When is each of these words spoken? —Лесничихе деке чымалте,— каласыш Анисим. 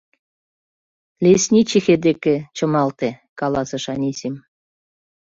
—Лесничихе 1.23 1.95
деке 2.05 2.35
чымалте,— 2.57 3.09
каласыш 3.39 3.83
Анисим. 3.93 4.35